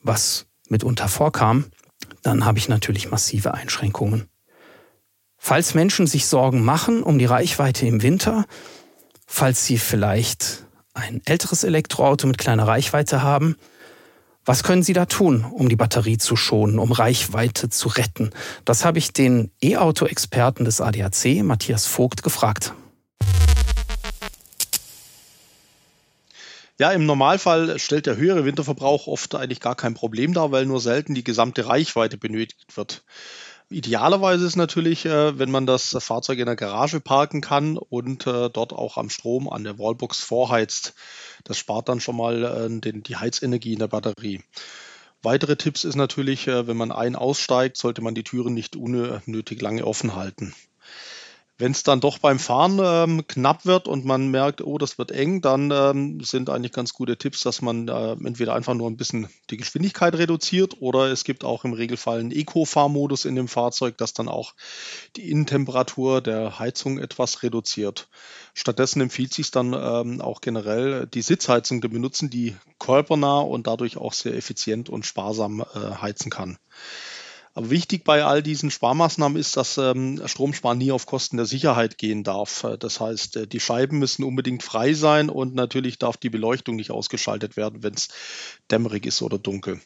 was 0.03 0.47
mitunter 0.69 1.09
vorkam, 1.09 1.67
dann 2.23 2.45
habe 2.45 2.59
ich 2.59 2.69
natürlich 2.69 3.11
massive 3.11 3.55
Einschränkungen. 3.55 4.29
Falls 5.37 5.75
Menschen 5.75 6.07
sich 6.07 6.27
Sorgen 6.27 6.65
machen 6.65 7.03
um 7.03 7.19
die 7.19 7.25
Reichweite 7.25 7.87
im 7.87 8.03
Winter, 8.03 8.47
falls 9.27 9.67
Sie 9.67 9.77
vielleicht 9.77 10.65
ein 10.95 11.21
älteres 11.25 11.65
Elektroauto 11.65 12.27
mit 12.27 12.39
kleiner 12.39 12.67
Reichweite 12.67 13.23
haben. 13.23 13.57
Was 14.45 14.65
können 14.65 14.83
Sie 14.83 14.93
da 14.93 15.07
tun, 15.07 15.45
um 15.45 15.69
die 15.69 15.77
Batterie 15.77 16.19
zu 16.19 16.35
schonen, 16.35 16.81
um 16.81 16.91
Reichweite 16.91 17.69
zu 17.69 17.89
retten? 17.89 18.31
Das 18.65 18.85
habe 18.85 18.99
ich 18.99 19.13
den 19.13 19.53
E-Auto-Experten 19.63 20.65
des 20.65 20.81
ADAC, 20.81 21.45
Matthias 21.45 21.87
Vogt, 21.87 22.25
gefragt. 22.25 22.75
Ja, 26.81 26.91
im 26.91 27.07
Normalfall 27.07 27.79
stellt 27.79 28.07
der 28.07 28.17
höhere 28.17 28.45
Winterverbrauch 28.45 29.07
oft 29.07 29.37
eigentlich 29.37 29.61
gar 29.61 29.77
kein 29.77 29.95
Problem 29.95 30.35
dar, 30.35 30.51
weil 30.51 30.67
nur 30.67 30.81
selten 30.81 31.15
die 31.15 31.23
gesamte 31.23 31.69
Reichweite 31.69 32.17
benötigt 32.17 32.77
wird. 32.77 33.05
Idealerweise 33.71 34.47
ist 34.47 34.57
natürlich, 34.57 35.07
äh, 35.07 35.39
wenn 35.39 35.51
man 35.51 35.67
das 35.67 35.97
Fahrzeug 36.01 36.39
in 36.39 36.47
der 36.47 36.57
Garage 36.57 37.01
parken 37.01 37.41
kann 37.41 37.79
und 37.79 38.27
äh, 38.27 38.51
dort 38.51 38.73
auch 38.73 38.97
am 38.97 39.11
Strom 39.11 39.49
an 39.49 39.65
der 39.65 39.79
Wallbox 39.79 40.21
vorheizt. 40.21 40.95
Das 41.45 41.59
spart 41.59 41.89
dann 41.89 42.01
schon 42.01 42.17
mal 42.17 42.45
äh, 42.83 42.93
die 42.93 43.17
Heizenergie 43.17 43.73
in 43.73 43.79
der 43.79 43.89
Batterie. 43.89 44.43
Weitere 45.23 45.57
Tipps 45.57 45.85
ist 45.85 45.95
natürlich, 45.95 46.49
wenn 46.49 46.77
man 46.77 46.91
ein- 46.91 47.15
aussteigt, 47.15 47.77
sollte 47.77 48.03
man 48.03 48.17
die 48.17 48.25
Türen 48.25 48.55
nicht 48.55 48.75
unnötig 48.75 49.63
lange 49.63 49.87
offen 49.87 50.17
halten. 50.17 50.53
Wenn 51.63 51.71
es 51.71 51.85
dann 51.85 52.01
doch 52.01 52.19
beim 52.19 52.41
Fahren 52.41 52.81
ähm, 52.83 53.25
knapp 53.29 53.67
wird 53.67 53.87
und 53.87 54.05
man 54.05 54.33
merkt, 54.33 54.63
oh, 54.63 54.79
das 54.79 54.99
wird 54.99 55.13
eng, 55.13 55.43
dann 55.43 55.71
ähm, 55.71 56.19
sind 56.21 56.51
eigentlich 56.51 56.73
ganz 56.73 56.93
gute 56.93 57.17
Tipps, 57.17 57.43
dass 57.43 57.63
man 57.63 57.87
äh, 57.87 58.15
entweder 58.15 58.57
einfach 58.57 58.75
nur 58.75 58.91
ein 58.91 58.97
bisschen 58.97 59.29
die 59.49 59.59
Geschwindigkeit 59.59 60.17
reduziert 60.17 60.79
oder 60.81 61.13
es 61.13 61.23
gibt 61.23 61.45
auch 61.45 61.65
im 61.65 61.73
Regelfall 61.73 62.19
einen 62.19 62.33
Eco-Fahrmodus 62.33 63.27
in 63.27 63.37
dem 63.37 63.47
Fahrzeug, 63.47 63.97
das 63.97 64.13
dann 64.13 64.27
auch 64.27 64.55
die 65.15 65.31
Innentemperatur 65.31 66.21
der 66.21 66.59
Heizung 66.59 66.99
etwas 66.99 67.45
reduziert. 67.45 68.09
Stattdessen 68.55 69.01
empfiehlt 69.01 69.33
sich 69.33 69.53
dann 69.53 69.73
ähm, 69.73 70.21
auch 70.21 70.41
generell 70.41 71.07
die 71.07 71.23
Sitzheizung 71.23 71.81
zu 71.81 71.89
benutzen, 71.89 72.29
die 72.29 72.57
körpernah 72.81 73.39
und 73.39 73.69
dadurch 73.69 73.99
auch 73.99 74.15
sehr 74.15 74.35
effizient 74.35 74.89
und 74.89 75.07
sparsam 75.07 75.61
äh, 75.61 75.79
heizen 76.01 76.29
kann. 76.29 76.59
Aber 77.55 77.69
wichtig 77.69 78.05
bei 78.05 78.25
all 78.25 78.43
diesen 78.43 78.71
Sparmaßnahmen 78.71 79.37
ist, 79.37 79.59
dass 79.59 79.77
ähm, 79.77 80.23
Stromsparen 80.25 80.79
nie 80.79 80.91
auf 80.91 81.05
Kosten 81.05 81.37
der 81.37 81.45
Sicherheit 81.45 81.99
gehen 81.99 82.25
darf. 82.25 82.65
Äh, 82.65 82.79
das 82.79 82.99
heißt, 82.99 83.37
äh, 83.37 83.47
die 83.47 83.61
Scheiben 83.61 83.99
müssen 83.99 84.25
unbedingt 84.25 84.63
frei 84.63 84.95
sein 84.95 85.29
und 85.29 85.55
natürlich 85.55 85.99
darf 85.99 86.17
die 86.17 86.31
Beleuchtung 86.31 86.77
nicht 86.77 86.91
ausgeschaltet 86.91 87.59
werden, 87.59 87.83
wenn 87.83 87.93
es 87.93 88.09
dämmerig 88.71 89.05
ist 89.05 89.21
oder 89.21 89.39
dunkel. 89.39 89.81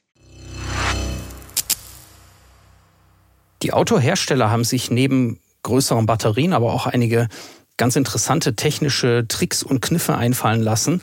Die 3.63 3.73
Autohersteller 3.73 4.49
haben 4.51 4.65
sich 4.65 4.93
neben 4.93 5.41
größeren 5.65 6.07
Batterien 6.07 6.53
aber 6.53 6.73
auch 6.73 6.87
einige 6.87 7.29
ganz 7.77 7.97
interessante 7.97 8.55
technische 8.55 9.27
Tricks 9.27 9.65
und 9.65 9.83
Kniffe 9.83 10.17
einfallen 10.17 10.63
lassen, 10.63 11.03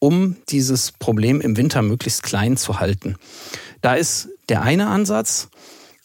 um 0.00 0.36
dieses 0.48 0.90
Problem 0.90 1.40
im 1.40 1.56
Winter 1.56 1.80
möglichst 1.80 2.24
klein 2.24 2.56
zu 2.56 2.80
halten. 2.80 3.16
Da 3.82 3.94
ist 3.94 4.30
der 4.48 4.62
eine 4.62 4.88
Ansatz, 4.88 5.48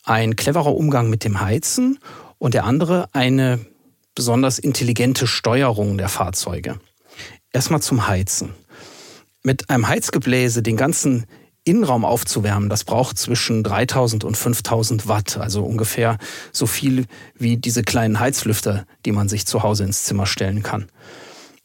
ein 0.07 0.35
cleverer 0.35 0.73
Umgang 0.73 1.09
mit 1.09 1.23
dem 1.23 1.41
Heizen 1.41 1.99
und 2.37 2.53
der 2.53 2.63
andere 2.63 3.09
eine 3.13 3.59
besonders 4.15 4.57
intelligente 4.57 5.27
Steuerung 5.27 5.97
der 5.97 6.09
Fahrzeuge. 6.09 6.79
Erstmal 7.51 7.81
zum 7.81 8.07
Heizen. 8.07 8.53
Mit 9.43 9.69
einem 9.69 9.87
Heizgebläse 9.87 10.63
den 10.63 10.77
ganzen 10.77 11.25
Innenraum 11.63 12.05
aufzuwärmen, 12.05 12.69
das 12.69 12.85
braucht 12.85 13.17
zwischen 13.17 13.63
3000 13.63 14.23
und 14.23 14.37
5000 14.37 15.07
Watt, 15.07 15.37
also 15.37 15.63
ungefähr 15.63 16.17
so 16.53 16.65
viel 16.65 17.05
wie 17.35 17.57
diese 17.57 17.83
kleinen 17.83 18.19
Heizlüfter, 18.19 18.85
die 19.05 19.11
man 19.11 19.27
sich 19.27 19.45
zu 19.45 19.63
Hause 19.63 19.83
ins 19.83 20.05
Zimmer 20.05 20.25
stellen 20.25 20.63
kann. 20.63 20.87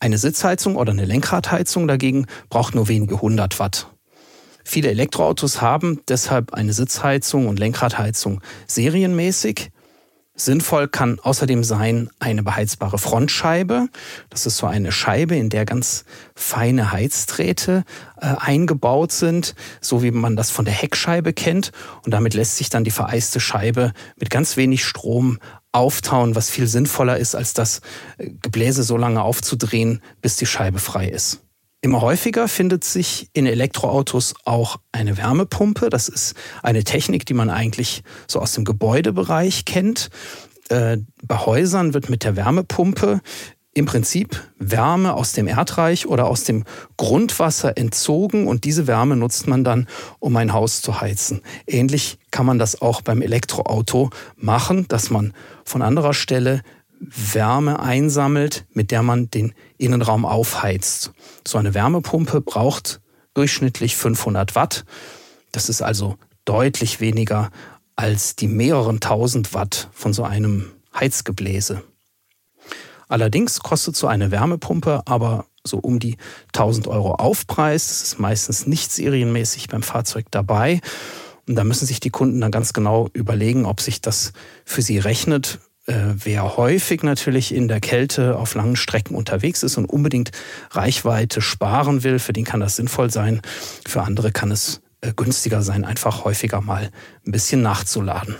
Eine 0.00 0.18
Sitzheizung 0.18 0.74
oder 0.74 0.90
eine 0.90 1.04
Lenkradheizung 1.04 1.86
dagegen 1.86 2.26
braucht 2.50 2.74
nur 2.74 2.88
wenige 2.88 3.20
hundert 3.20 3.60
Watt. 3.60 3.91
Viele 4.64 4.90
Elektroautos 4.90 5.60
haben 5.60 6.00
deshalb 6.08 6.54
eine 6.54 6.72
Sitzheizung 6.72 7.46
und 7.46 7.58
Lenkradheizung 7.58 8.40
serienmäßig. 8.66 9.70
Sinnvoll 10.34 10.88
kann 10.88 11.20
außerdem 11.20 11.62
sein 11.62 12.08
eine 12.18 12.42
beheizbare 12.42 12.96
Frontscheibe. 12.96 13.88
Das 14.30 14.46
ist 14.46 14.56
so 14.56 14.66
eine 14.66 14.90
Scheibe, 14.90 15.36
in 15.36 15.50
der 15.50 15.66
ganz 15.66 16.04
feine 16.34 16.90
Heizdrähte 16.90 17.84
äh, 18.18 18.34
eingebaut 18.38 19.12
sind, 19.12 19.54
so 19.82 20.02
wie 20.02 20.10
man 20.10 20.34
das 20.34 20.50
von 20.50 20.64
der 20.64 20.72
Heckscheibe 20.72 21.34
kennt. 21.34 21.72
Und 22.04 22.12
damit 22.12 22.32
lässt 22.32 22.56
sich 22.56 22.70
dann 22.70 22.82
die 22.82 22.90
vereiste 22.90 23.40
Scheibe 23.40 23.92
mit 24.16 24.30
ganz 24.30 24.56
wenig 24.56 24.86
Strom 24.86 25.38
auftauen, 25.70 26.34
was 26.34 26.48
viel 26.48 26.66
sinnvoller 26.66 27.18
ist, 27.18 27.34
als 27.34 27.52
das 27.52 27.82
äh, 28.16 28.30
Gebläse 28.40 28.84
so 28.84 28.96
lange 28.96 29.22
aufzudrehen, 29.22 30.00
bis 30.22 30.36
die 30.36 30.46
Scheibe 30.46 30.78
frei 30.78 31.08
ist. 31.08 31.40
Immer 31.84 32.00
häufiger 32.00 32.46
findet 32.46 32.84
sich 32.84 33.28
in 33.32 33.44
Elektroautos 33.44 34.34
auch 34.44 34.76
eine 34.92 35.16
Wärmepumpe. 35.16 35.90
Das 35.90 36.08
ist 36.08 36.36
eine 36.62 36.84
Technik, 36.84 37.26
die 37.26 37.34
man 37.34 37.50
eigentlich 37.50 38.04
so 38.28 38.38
aus 38.38 38.52
dem 38.52 38.64
Gebäudebereich 38.64 39.64
kennt. 39.64 40.08
Äh, 40.68 40.98
bei 41.24 41.38
Häusern 41.38 41.92
wird 41.92 42.08
mit 42.08 42.22
der 42.22 42.36
Wärmepumpe 42.36 43.20
im 43.74 43.86
Prinzip 43.86 44.40
Wärme 44.58 45.14
aus 45.14 45.32
dem 45.32 45.48
Erdreich 45.48 46.06
oder 46.06 46.28
aus 46.28 46.44
dem 46.44 46.62
Grundwasser 46.98 47.76
entzogen 47.76 48.46
und 48.46 48.62
diese 48.62 48.86
Wärme 48.86 49.16
nutzt 49.16 49.48
man 49.48 49.64
dann, 49.64 49.88
um 50.20 50.36
ein 50.36 50.52
Haus 50.52 50.82
zu 50.82 51.00
heizen. 51.00 51.40
Ähnlich 51.66 52.18
kann 52.30 52.46
man 52.46 52.60
das 52.60 52.80
auch 52.80 53.00
beim 53.00 53.22
Elektroauto 53.22 54.10
machen, 54.36 54.86
dass 54.86 55.10
man 55.10 55.32
von 55.64 55.82
anderer 55.82 56.14
Stelle 56.14 56.62
Wärme 57.10 57.80
einsammelt, 57.80 58.64
mit 58.72 58.90
der 58.90 59.02
man 59.02 59.30
den 59.30 59.54
Innenraum 59.76 60.24
aufheizt. 60.24 61.12
So 61.46 61.58
eine 61.58 61.74
Wärmepumpe 61.74 62.40
braucht 62.40 63.00
durchschnittlich 63.34 63.96
500 63.96 64.54
Watt. 64.54 64.84
Das 65.50 65.68
ist 65.68 65.82
also 65.82 66.16
deutlich 66.44 67.00
weniger 67.00 67.50
als 67.96 68.36
die 68.36 68.48
mehreren 68.48 69.00
tausend 69.00 69.52
Watt 69.52 69.88
von 69.92 70.12
so 70.12 70.24
einem 70.24 70.70
Heizgebläse. 70.94 71.82
Allerdings 73.08 73.60
kostet 73.60 73.96
so 73.96 74.06
eine 74.06 74.30
Wärmepumpe 74.30 75.02
aber 75.06 75.46
so 75.64 75.78
um 75.78 75.98
die 75.98 76.16
1000 76.54 76.88
Euro 76.88 77.14
Aufpreis. 77.14 77.88
Das 77.88 78.02
ist 78.02 78.18
meistens 78.18 78.66
nicht 78.66 78.92
serienmäßig 78.92 79.68
beim 79.68 79.82
Fahrzeug 79.82 80.26
dabei. 80.30 80.80
Und 81.48 81.56
da 81.56 81.64
müssen 81.64 81.86
sich 81.86 82.00
die 82.00 82.10
Kunden 82.10 82.40
dann 82.40 82.50
ganz 82.50 82.72
genau 82.72 83.08
überlegen, 83.12 83.66
ob 83.66 83.80
sich 83.80 84.00
das 84.00 84.32
für 84.64 84.82
sie 84.82 84.98
rechnet, 84.98 85.58
wer 85.86 86.56
häufig 86.56 87.02
natürlich 87.02 87.54
in 87.54 87.68
der 87.68 87.80
Kälte 87.80 88.36
auf 88.36 88.54
langen 88.54 88.76
Strecken 88.76 89.14
unterwegs 89.14 89.62
ist 89.62 89.76
und 89.76 89.86
unbedingt 89.86 90.30
Reichweite 90.70 91.40
sparen 91.40 92.04
will, 92.04 92.18
für 92.18 92.32
den 92.32 92.44
kann 92.44 92.60
das 92.60 92.76
sinnvoll 92.76 93.10
sein. 93.10 93.40
Für 93.86 94.02
andere 94.02 94.30
kann 94.30 94.50
es 94.50 94.80
äh, 95.00 95.12
günstiger 95.14 95.62
sein, 95.62 95.84
einfach 95.84 96.24
häufiger 96.24 96.60
mal 96.60 96.90
ein 97.26 97.32
bisschen 97.32 97.62
nachzuladen. 97.62 98.36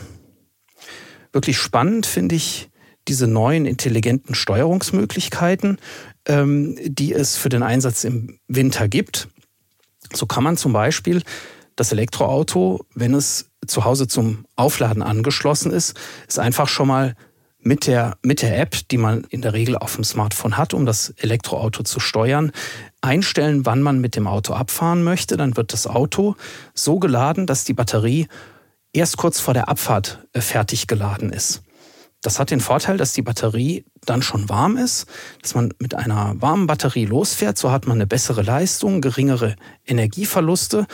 Wirklich 1.33 1.59
spannend 1.59 2.07
finde 2.07 2.37
ich 2.37 2.71
diese 3.09 3.27
neuen 3.27 3.67
intelligenten 3.67 4.35
Steuerungsmöglichkeiten, 4.35 5.79
ähm, 6.27 6.79
die 6.85 7.13
es 7.13 7.37
für 7.37 7.49
den 7.49 7.65
Einsatz 7.65 8.05
im 8.05 8.39
Winter 8.47 8.87
gibt. 8.87 9.29
So 10.13 10.27
kann 10.27 10.45
man 10.45 10.57
zum 10.57 10.73
Beispiel 10.73 11.23
das 11.75 11.91
Elektroauto, 11.91 12.85
wenn 12.95 13.15
es 13.15 13.51
zu 13.67 13.85
Hause 13.85 14.07
zum 14.07 14.45
Aufladen 14.57 15.03
angeschlossen 15.03 15.73
ist, 15.73 15.99
ist 16.29 16.39
einfach 16.39 16.69
schon 16.69 16.89
mal 16.89 17.17
mit 17.62 17.87
der, 17.87 18.16
mit 18.23 18.42
der 18.42 18.59
App, 18.59 18.76
die 18.90 18.99
man 18.99 19.25
in 19.25 19.40
der 19.40 19.52
Regel 19.52 19.76
auf 19.76 19.95
dem 19.95 20.04
Smartphone 20.04 20.57
hat, 20.57 20.75
um 20.75 20.85
das 20.85 21.11
Elektroauto 21.11 21.85
zu 21.85 22.00
steuern, 22.00 22.52
einstellen, 23.00 23.64
wann 23.64 23.83
man 23.83 24.00
mit 24.00 24.16
dem 24.16 24.26
Auto 24.26 24.52
abfahren 24.54 25.04
möchte. 25.04 25.37
Dann 25.37 25.57
wird 25.57 25.73
das 25.73 25.87
Auto 25.87 26.35
so 26.75 26.99
geladen, 26.99 27.47
dass 27.47 27.64
die 27.64 27.75
Batterie 27.75 28.26
erst 28.92 29.16
kurz 29.16 29.40
vor 29.40 29.54
der 29.54 29.69
Abfahrt 29.69 30.26
äh, 30.33 30.40
fertig 30.40 30.87
geladen 30.87 31.33
ist. 31.33 31.62
Das 32.21 32.38
hat 32.38 32.50
den 32.50 32.61
Vorteil, 32.61 32.97
dass 32.99 33.14
die 33.14 33.23
Batterie 33.23 33.85
dann 34.04 34.23
schon 34.23 34.49
warm 34.49 34.76
ist, 34.76 35.07
dass 35.42 35.57
man 35.57 35.75
mit 35.81 35.95
einer 35.95 36.35
warmen 36.40 36.69
Batterie 36.69 37.04
losfährt. 37.04 37.59
So 37.59 37.73
hat 37.73 37.87
man 37.87 37.97
eine 37.97 38.07
bessere 38.07 38.42
Leistung, 38.42 39.00
geringere 39.00 39.57
Energieverluste. 39.85 40.87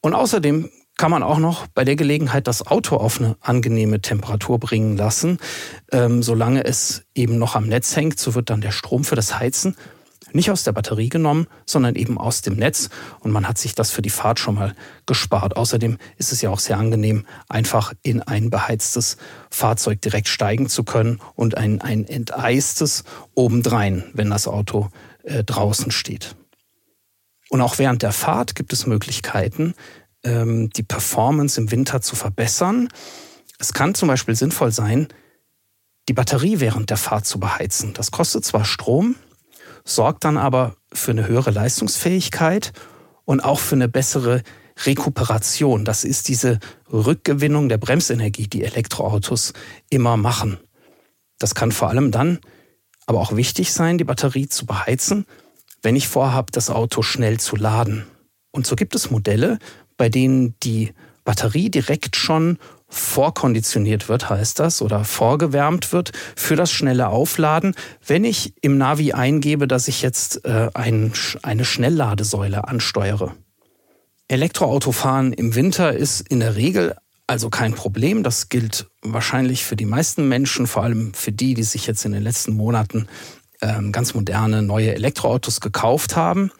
Und 0.00 0.14
außerdem 0.14 0.70
kann 0.96 1.10
man 1.10 1.22
auch 1.22 1.38
noch 1.38 1.66
bei 1.66 1.84
der 1.84 1.96
Gelegenheit 1.96 2.46
das 2.46 2.66
Auto 2.66 2.96
auf 2.96 3.20
eine 3.20 3.36
angenehme 3.40 4.00
Temperatur 4.00 4.58
bringen 4.58 4.96
lassen. 4.96 5.38
Ähm, 5.90 6.22
solange 6.22 6.64
es 6.64 7.04
eben 7.14 7.38
noch 7.38 7.56
am 7.56 7.66
Netz 7.66 7.96
hängt, 7.96 8.18
so 8.18 8.34
wird 8.34 8.50
dann 8.50 8.60
der 8.60 8.70
Strom 8.70 9.04
für 9.04 9.16
das 9.16 9.38
Heizen 9.38 9.76
nicht 10.34 10.50
aus 10.50 10.64
der 10.64 10.72
Batterie 10.72 11.08
genommen, 11.08 11.46
sondern 11.64 11.94
eben 11.94 12.18
aus 12.18 12.42
dem 12.42 12.56
Netz. 12.56 12.90
Und 13.20 13.30
man 13.30 13.48
hat 13.48 13.56
sich 13.56 13.74
das 13.74 13.90
für 13.90 14.02
die 14.02 14.10
Fahrt 14.10 14.40
schon 14.40 14.56
mal 14.56 14.74
gespart. 15.06 15.56
Außerdem 15.56 15.98
ist 16.16 16.32
es 16.32 16.42
ja 16.42 16.50
auch 16.50 16.58
sehr 16.58 16.76
angenehm, 16.76 17.24
einfach 17.48 17.92
in 18.02 18.20
ein 18.20 18.50
beheiztes 18.50 19.16
Fahrzeug 19.48 20.02
direkt 20.02 20.28
steigen 20.28 20.68
zu 20.68 20.82
können 20.82 21.20
und 21.36 21.56
ein, 21.56 21.80
ein 21.80 22.06
enteistes 22.06 23.04
obendrein, 23.34 24.04
wenn 24.12 24.30
das 24.30 24.48
Auto 24.48 24.90
äh, 25.22 25.44
draußen 25.44 25.92
steht. 25.92 26.34
Und 27.48 27.60
auch 27.60 27.78
während 27.78 28.02
der 28.02 28.12
Fahrt 28.12 28.56
gibt 28.56 28.72
es 28.72 28.86
Möglichkeiten, 28.86 29.74
ähm, 30.24 30.70
die 30.70 30.82
Performance 30.82 31.60
im 31.60 31.70
Winter 31.70 32.00
zu 32.00 32.16
verbessern. 32.16 32.88
Es 33.58 33.72
kann 33.72 33.94
zum 33.94 34.08
Beispiel 34.08 34.34
sinnvoll 34.34 34.72
sein, 34.72 35.08
die 36.08 36.12
Batterie 36.12 36.60
während 36.60 36.90
der 36.90 36.96
Fahrt 36.96 37.26
zu 37.26 37.38
beheizen. 37.38 37.94
Das 37.94 38.10
kostet 38.10 38.44
zwar 38.44 38.64
Strom, 38.64 39.16
sorgt 39.84 40.24
dann 40.24 40.36
aber 40.36 40.76
für 40.92 41.12
eine 41.12 41.28
höhere 41.28 41.50
Leistungsfähigkeit 41.50 42.72
und 43.24 43.40
auch 43.40 43.58
für 43.58 43.76
eine 43.76 43.88
bessere 43.88 44.42
Rekuperation. 44.84 45.84
Das 45.84 46.04
ist 46.04 46.28
diese 46.28 46.58
Rückgewinnung 46.92 47.68
der 47.68 47.78
Bremsenergie, 47.78 48.48
die 48.48 48.64
Elektroautos 48.64 49.52
immer 49.88 50.16
machen. 50.16 50.58
Das 51.38 51.54
kann 51.54 51.72
vor 51.72 51.88
allem 51.88 52.10
dann 52.10 52.38
aber 53.06 53.20
auch 53.20 53.36
wichtig 53.36 53.72
sein, 53.72 53.98
die 53.98 54.04
Batterie 54.04 54.48
zu 54.48 54.66
beheizen, 54.66 55.26
wenn 55.82 55.96
ich 55.96 56.08
vorhabe, 56.08 56.50
das 56.52 56.70
Auto 56.70 57.02
schnell 57.02 57.38
zu 57.38 57.56
laden. 57.56 58.06
Und 58.50 58.66
so 58.66 58.76
gibt 58.76 58.94
es 58.94 59.10
Modelle, 59.10 59.58
bei 59.96 60.08
denen 60.08 60.54
die 60.62 60.92
Batterie 61.24 61.70
direkt 61.70 62.16
schon 62.16 62.58
vorkonditioniert 62.88 64.08
wird, 64.08 64.30
heißt 64.30 64.58
das, 64.60 64.80
oder 64.80 65.04
vorgewärmt 65.04 65.92
wird 65.92 66.12
für 66.36 66.54
das 66.54 66.70
schnelle 66.70 67.08
Aufladen, 67.08 67.74
wenn 68.06 68.24
ich 68.24 68.54
im 68.60 68.78
Navi 68.78 69.12
eingebe, 69.12 69.66
dass 69.66 69.88
ich 69.88 70.02
jetzt 70.02 70.44
äh, 70.44 70.70
ein, 70.74 71.12
eine 71.42 71.64
Schnellladesäule 71.64 72.68
ansteuere. 72.68 73.34
Elektroautofahren 74.28 75.32
im 75.32 75.54
Winter 75.54 75.92
ist 75.92 76.20
in 76.20 76.40
der 76.40 76.56
Regel 76.56 76.94
also 77.26 77.50
kein 77.50 77.74
Problem. 77.74 78.22
Das 78.22 78.48
gilt 78.48 78.86
wahrscheinlich 79.02 79.64
für 79.64 79.76
die 79.76 79.86
meisten 79.86 80.28
Menschen, 80.28 80.66
vor 80.66 80.82
allem 80.82 81.14
für 81.14 81.32
die, 81.32 81.54
die 81.54 81.62
sich 81.62 81.86
jetzt 81.86 82.04
in 82.04 82.12
den 82.12 82.22
letzten 82.22 82.54
Monaten 82.54 83.08
äh, 83.60 83.82
ganz 83.90 84.14
moderne 84.14 84.62
neue 84.62 84.94
Elektroautos 84.94 85.60
gekauft 85.60 86.16
haben. 86.16 86.50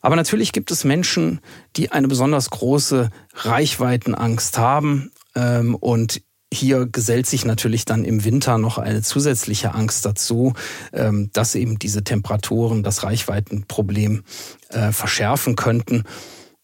Aber 0.00 0.16
natürlich 0.16 0.52
gibt 0.52 0.70
es 0.70 0.84
Menschen, 0.84 1.40
die 1.76 1.92
eine 1.92 2.08
besonders 2.08 2.50
große 2.50 3.10
Reichweitenangst 3.34 4.58
haben 4.58 5.12
ähm, 5.34 5.74
und 5.74 6.22
hier 6.52 6.86
gesellt 6.86 7.26
sich 7.26 7.44
natürlich 7.44 7.84
dann 7.84 8.04
im 8.04 8.24
Winter 8.24 8.58
noch 8.58 8.78
eine 8.78 9.02
zusätzliche 9.02 9.74
Angst 9.74 10.04
dazu, 10.04 10.54
ähm, 10.92 11.30
dass 11.32 11.54
eben 11.54 11.78
diese 11.78 12.02
Temperaturen 12.02 12.82
das 12.82 13.04
Reichweitenproblem 13.04 14.24
äh, 14.70 14.90
verschärfen 14.90 15.54
könnten. 15.54 16.04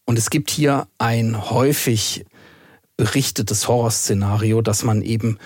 Und 0.04 0.18
es 0.18 0.30
gibt 0.30 0.50
hier 0.50 0.88
ein 0.98 1.50
häufig 1.50 2.24
berichtetes 2.96 3.68
Horrorszenario, 3.68 4.62
dass 4.62 4.82
man 4.82 5.02
eben 5.02 5.38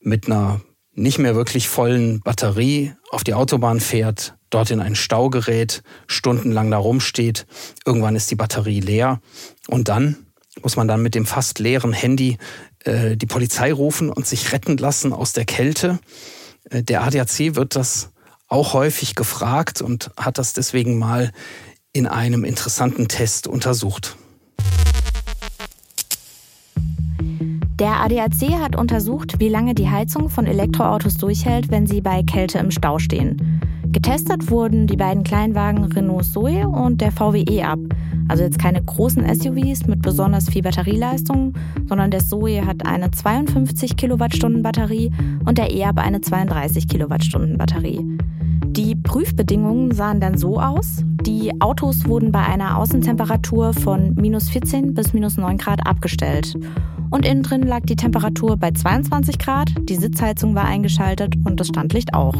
mit 0.00 0.26
einer 0.26 0.60
nicht 0.92 1.18
mehr 1.18 1.34
wirklich 1.34 1.68
vollen 1.68 2.20
Batterie 2.20 2.94
auf 3.10 3.24
die 3.24 3.34
Autobahn 3.34 3.80
fährt, 3.80 4.35
dort 4.50 4.70
in 4.70 4.80
einen 4.80 4.96
Stau 4.96 5.30
gerät, 5.30 5.82
stundenlang 6.06 6.70
da 6.70 6.78
rumsteht, 6.78 7.46
irgendwann 7.84 8.16
ist 8.16 8.30
die 8.30 8.36
Batterie 8.36 8.80
leer 8.80 9.20
und 9.68 9.88
dann 9.88 10.16
muss 10.62 10.76
man 10.76 10.88
dann 10.88 11.02
mit 11.02 11.14
dem 11.14 11.26
fast 11.26 11.58
leeren 11.58 11.92
Handy 11.92 12.38
äh, 12.84 13.16
die 13.16 13.26
Polizei 13.26 13.72
rufen 13.72 14.10
und 14.10 14.26
sich 14.26 14.52
retten 14.52 14.76
lassen 14.76 15.12
aus 15.12 15.32
der 15.32 15.44
Kälte. 15.44 15.98
Äh, 16.70 16.82
der 16.82 17.02
ADAC 17.02 17.54
wird 17.56 17.76
das 17.76 18.10
auch 18.48 18.72
häufig 18.72 19.14
gefragt 19.14 19.82
und 19.82 20.10
hat 20.16 20.38
das 20.38 20.52
deswegen 20.52 20.98
mal 20.98 21.32
in 21.92 22.06
einem 22.06 22.44
interessanten 22.44 23.08
Test 23.08 23.46
untersucht. 23.46 24.16
Der 27.78 28.00
ADAC 28.00 28.58
hat 28.60 28.76
untersucht, 28.76 29.38
wie 29.38 29.48
lange 29.48 29.74
die 29.74 29.90
Heizung 29.90 30.30
von 30.30 30.46
Elektroautos 30.46 31.18
durchhält, 31.18 31.70
wenn 31.70 31.86
sie 31.86 32.00
bei 32.00 32.22
Kälte 32.22 32.58
im 32.58 32.70
Stau 32.70 32.98
stehen. 32.98 33.60
Getestet 33.92 34.50
wurden 34.50 34.86
die 34.86 34.96
beiden 34.96 35.22
Kleinwagen 35.22 35.84
Renault 35.84 36.24
Zoe 36.24 36.68
und 36.68 37.00
der 37.00 37.12
VW 37.12 37.44
E-Up. 37.48 37.78
Also 38.28 38.42
jetzt 38.42 38.58
keine 38.58 38.82
großen 38.82 39.22
SUVs 39.34 39.86
mit 39.86 40.02
besonders 40.02 40.48
viel 40.50 40.62
Batterieleistung, 40.62 41.54
sondern 41.88 42.10
der 42.10 42.20
Zoe 42.20 42.66
hat 42.66 42.84
eine 42.84 43.10
52 43.10 43.96
Kilowattstunden 43.96 44.62
Batterie 44.62 45.10
und 45.44 45.58
der 45.58 45.72
E-Up 45.72 45.98
eine 45.98 46.20
32 46.20 46.88
Kilowattstunden 46.88 47.56
Batterie. 47.56 48.04
Die 48.76 48.94
Prüfbedingungen 48.94 49.92
sahen 49.92 50.20
dann 50.20 50.36
so 50.36 50.60
aus. 50.60 51.02
Die 51.22 51.50
Autos 51.60 52.06
wurden 52.06 52.30
bei 52.30 52.44
einer 52.44 52.76
Außentemperatur 52.76 53.72
von 53.72 54.14
minus 54.16 54.50
14 54.50 54.92
bis 54.92 55.12
minus 55.12 55.36
9 55.36 55.56
Grad 55.56 55.86
abgestellt. 55.86 56.54
Und 57.10 57.24
innen 57.24 57.42
drin 57.42 57.62
lag 57.62 57.82
die 57.84 57.96
Temperatur 57.96 58.56
bei 58.56 58.72
22 58.72 59.38
Grad, 59.38 59.72
die 59.88 59.94
Sitzheizung 59.96 60.54
war 60.54 60.64
eingeschaltet 60.64 61.36
und 61.44 61.60
das 61.60 61.68
Standlicht 61.68 62.14
auch. 62.14 62.34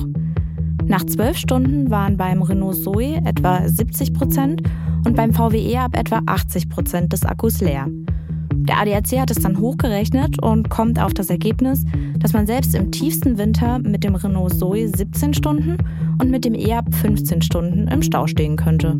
Nach 0.88 1.04
zwölf 1.04 1.36
Stunden 1.36 1.90
waren 1.90 2.16
beim 2.16 2.42
Renault 2.42 2.76
Zoe 2.76 3.20
etwa 3.24 3.68
70 3.68 4.14
Prozent 4.14 4.62
und 5.04 5.16
beim 5.16 5.32
VW 5.32 5.58
E-Up 5.58 5.96
etwa 5.96 6.20
80 6.26 6.68
Prozent 6.68 7.12
des 7.12 7.24
Akkus 7.24 7.60
leer. 7.60 7.88
Der 8.52 8.80
ADAC 8.80 9.18
hat 9.18 9.32
es 9.32 9.42
dann 9.42 9.58
hochgerechnet 9.58 10.40
und 10.40 10.70
kommt 10.70 11.00
auf 11.00 11.12
das 11.12 11.28
Ergebnis, 11.28 11.84
dass 12.18 12.32
man 12.32 12.46
selbst 12.46 12.74
im 12.76 12.92
tiefsten 12.92 13.36
Winter 13.36 13.80
mit 13.80 14.04
dem 14.04 14.14
Renault 14.14 14.54
Zoe 14.56 14.86
17 14.86 15.34
Stunden 15.34 15.76
und 16.20 16.30
mit 16.30 16.44
dem 16.44 16.54
E-Up 16.54 16.94
15 16.94 17.42
Stunden 17.42 17.88
im 17.88 18.02
Stau 18.02 18.28
stehen 18.28 18.56
könnte. 18.56 18.96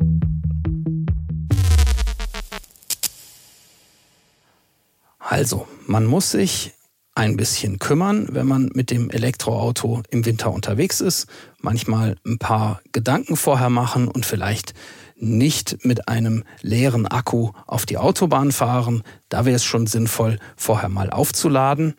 Also, 5.20 5.66
man 5.87 6.05
muss 6.05 6.33
sich 6.33 6.76
ein 7.16 7.38
bisschen 7.38 7.79
kümmern, 7.79 8.29
wenn 8.31 8.46
man 8.46 8.70
mit 8.74 8.90
dem 8.90 9.11
Elektroauto 9.11 10.02
im 10.11 10.26
Winter 10.26 10.52
unterwegs 10.52 11.00
ist. 11.00 11.26
Manchmal 11.62 12.16
ein 12.26 12.38
paar 12.38 12.83
Gedanken 12.92 13.37
vorher 13.37 13.70
machen 13.70 14.07
und 14.07 14.26
vielleicht 14.26 14.74
nicht 15.16 15.83
mit 15.83 16.09
einem 16.09 16.44
leeren 16.61 17.07
Akku 17.07 17.52
auf 17.66 17.87
die 17.87 17.96
Autobahn 17.96 18.52
fahren. 18.52 19.02
Da 19.31 19.46
wäre 19.46 19.57
es 19.57 19.64
schon 19.64 19.87
sinnvoll, 19.87 20.38
vorher 20.57 20.90
mal 20.90 21.09
aufzuladen. 21.09 21.94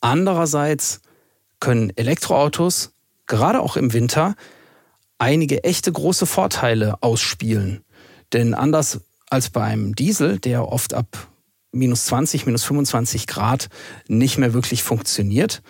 Andererseits 0.00 1.00
können 1.60 1.92
Elektroautos, 1.94 2.94
gerade 3.28 3.60
auch 3.60 3.76
im 3.76 3.92
Winter, 3.92 4.34
einige 5.18 5.62
echte 5.62 5.92
große 5.92 6.26
Vorteile 6.26 7.00
ausspielen. 7.00 7.84
Denn 8.32 8.54
anders 8.54 9.02
als 9.30 9.50
beim 9.50 9.94
Diesel, 9.94 10.40
der 10.40 10.66
oft 10.66 10.94
ab 10.94 11.31
minus 11.72 12.06
20, 12.06 12.46
minus 12.46 12.64
25 12.64 13.26
Grad 13.26 13.68
nicht 14.08 14.38
mehr 14.38 14.54
wirklich 14.54 14.82
funktioniert, 14.82 15.62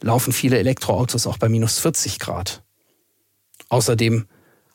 laufen 0.00 0.32
viele 0.32 0.58
Elektroautos 0.58 1.26
auch 1.26 1.38
bei 1.38 1.48
minus 1.48 1.78
40 1.78 2.18
Grad. 2.18 2.62
Außerdem 3.68 4.26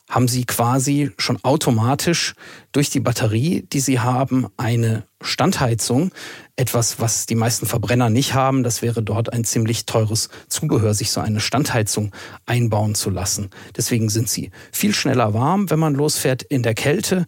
haben 0.08 0.26
sie 0.26 0.44
quasi 0.44 1.10
schon 1.18 1.42
automatisch 1.44 2.34
durch 2.72 2.88
die 2.88 3.00
Batterie, 3.00 3.66
die 3.70 3.80
sie 3.80 4.00
haben, 4.00 4.46
eine 4.56 5.04
Standheizung. 5.20 6.12
Etwas, 6.56 6.98
was 6.98 7.26
die 7.26 7.34
meisten 7.34 7.66
Verbrenner 7.66 8.08
nicht 8.08 8.32
haben. 8.32 8.62
Das 8.62 8.80
wäre 8.80 9.02
dort 9.02 9.32
ein 9.32 9.44
ziemlich 9.44 9.84
teures 9.84 10.30
Zubehör, 10.48 10.94
sich 10.94 11.10
so 11.10 11.20
eine 11.20 11.40
Standheizung 11.40 12.12
einbauen 12.46 12.94
zu 12.94 13.10
lassen. 13.10 13.50
Deswegen 13.76 14.08
sind 14.08 14.30
sie 14.30 14.50
viel 14.72 14.94
schneller 14.94 15.34
warm, 15.34 15.68
wenn 15.70 15.78
man 15.78 15.94
losfährt 15.94 16.42
in 16.42 16.62
der 16.62 16.74
Kälte. 16.74 17.26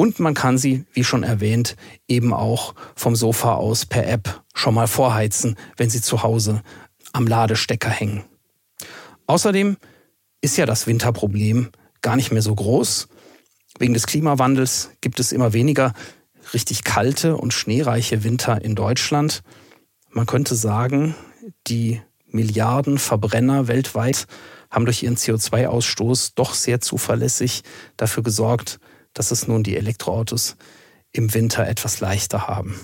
Und 0.00 0.18
man 0.18 0.32
kann 0.32 0.56
sie, 0.56 0.86
wie 0.94 1.04
schon 1.04 1.24
erwähnt, 1.24 1.76
eben 2.08 2.32
auch 2.32 2.74
vom 2.96 3.14
Sofa 3.14 3.56
aus 3.56 3.84
per 3.84 4.08
App 4.08 4.42
schon 4.54 4.72
mal 4.72 4.86
vorheizen, 4.86 5.56
wenn 5.76 5.90
sie 5.90 6.00
zu 6.00 6.22
Hause 6.22 6.62
am 7.12 7.26
Ladestecker 7.26 7.90
hängen. 7.90 8.24
Außerdem 9.26 9.76
ist 10.40 10.56
ja 10.56 10.64
das 10.64 10.86
Winterproblem 10.86 11.68
gar 12.00 12.16
nicht 12.16 12.32
mehr 12.32 12.40
so 12.40 12.54
groß. 12.54 13.08
Wegen 13.78 13.92
des 13.92 14.06
Klimawandels 14.06 14.88
gibt 15.02 15.20
es 15.20 15.32
immer 15.32 15.52
weniger 15.52 15.92
richtig 16.54 16.82
kalte 16.82 17.36
und 17.36 17.52
schneereiche 17.52 18.24
Winter 18.24 18.64
in 18.64 18.74
Deutschland. 18.74 19.42
Man 20.08 20.24
könnte 20.24 20.54
sagen, 20.54 21.14
die 21.66 22.00
Milliarden 22.26 22.96
Verbrenner 22.96 23.68
weltweit 23.68 24.28
haben 24.70 24.86
durch 24.86 25.02
ihren 25.02 25.16
CO2-Ausstoß 25.18 26.32
doch 26.36 26.54
sehr 26.54 26.80
zuverlässig 26.80 27.64
dafür 27.98 28.22
gesorgt, 28.22 28.80
dass 29.14 29.30
es 29.30 29.48
nun 29.48 29.62
die 29.62 29.76
Elektroautos 29.76 30.56
im 31.12 31.34
Winter 31.34 31.66
etwas 31.66 32.00
leichter 32.00 32.46
haben. 32.46 32.78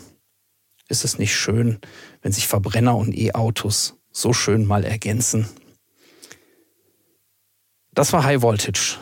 Ist 0.88 1.04
es 1.04 1.18
nicht 1.18 1.34
schön, 1.34 1.78
wenn 2.22 2.32
sich 2.32 2.46
Verbrenner 2.46 2.96
und 2.96 3.16
E-Autos 3.16 3.94
so 4.12 4.32
schön 4.32 4.64
mal 4.64 4.84
ergänzen. 4.84 5.48
Das 7.92 8.12
war 8.12 8.24
High 8.24 8.42
Voltage. 8.42 8.98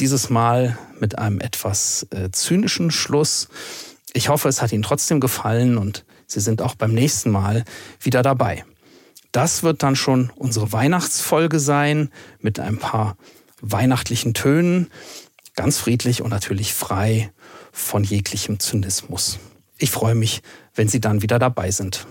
Dieses 0.00 0.30
Mal 0.30 0.78
mit 1.00 1.18
einem 1.18 1.40
etwas 1.40 2.06
äh, 2.10 2.30
zynischen 2.30 2.90
Schluss. 2.90 3.48
Ich 4.12 4.28
hoffe, 4.28 4.48
es 4.48 4.62
hat 4.62 4.72
Ihnen 4.72 4.82
trotzdem 4.82 5.20
gefallen 5.20 5.78
und 5.78 6.04
Sie 6.26 6.40
sind 6.40 6.60
auch 6.60 6.74
beim 6.74 6.92
nächsten 6.92 7.30
Mal 7.30 7.64
wieder 8.00 8.22
dabei. 8.22 8.64
Das 9.32 9.62
wird 9.62 9.82
dann 9.82 9.96
schon 9.96 10.30
unsere 10.36 10.72
Weihnachtsfolge 10.72 11.60
sein 11.60 12.10
mit 12.40 12.60
ein 12.60 12.78
paar 12.78 13.16
weihnachtlichen 13.60 14.34
Tönen, 14.34 14.90
ganz 15.58 15.78
friedlich 15.78 16.22
und 16.22 16.30
natürlich 16.30 16.72
frei 16.72 17.32
von 17.72 18.04
jeglichem 18.04 18.60
Zynismus. 18.60 19.40
Ich 19.76 19.90
freue 19.90 20.14
mich, 20.14 20.40
wenn 20.72 20.86
Sie 20.86 21.00
dann 21.00 21.20
wieder 21.20 21.40
dabei 21.40 21.72
sind. 21.72 22.06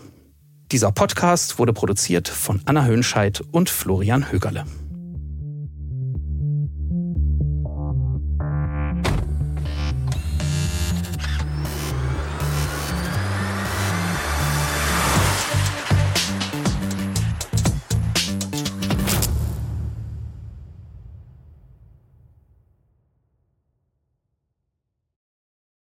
Dieser 0.73 0.91
Podcast 0.91 1.57
wurde 1.57 1.71
produziert 1.71 2.27
von 2.27 2.61
Anna 2.65 2.83
Höhnscheid 2.83 3.41
und 3.53 3.69
Florian 3.69 4.33
Högerle. 4.33 4.65